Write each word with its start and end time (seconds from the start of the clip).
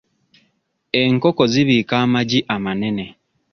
Enkoko 1.01 1.43
zibiika 1.51 1.95
amagi 2.05 2.39
amanene. 2.55 3.05